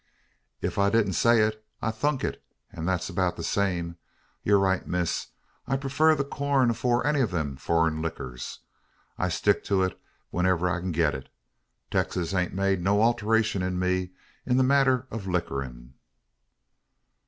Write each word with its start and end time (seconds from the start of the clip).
"Ef 0.63 0.79
I 0.79 0.89
didn't 0.89 1.13
say 1.13 1.41
it, 1.41 1.63
I 1.79 1.91
thunk 1.91 2.23
it; 2.23 2.43
an 2.71 2.85
that 2.85 3.07
air 3.07 3.13
about 3.13 3.37
the 3.37 3.43
same. 3.43 3.97
Yur 4.41 4.57
right, 4.57 4.87
miss, 4.87 5.27
I 5.67 5.77
prefar 5.77 6.15
the 6.15 6.23
corn 6.25 6.71
afore 6.71 7.05
any 7.05 7.21
o' 7.21 7.27
them 7.27 7.55
thur 7.55 7.61
furrin 7.87 8.01
lickers; 8.01 8.61
an 9.19 9.25
I 9.25 9.29
sticks 9.29 9.67
to 9.67 9.83
it 9.83 10.01
whuriver 10.33 10.75
I 10.75 10.79
kin 10.81 10.91
git 10.91 11.13
it. 11.13 11.29
Texas 11.91 12.31
hain't 12.31 12.55
made 12.55 12.81
no 12.81 12.97
alterashun 13.03 13.61
in 13.61 13.77
me 13.77 14.09
in 14.43 14.57
the 14.57 14.63
matter 14.63 15.05
o' 15.11 15.17
lickerin'." 15.17 15.93